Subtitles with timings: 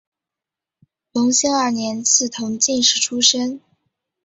[1.11, 3.61] 隆兴二年赐同进士出身。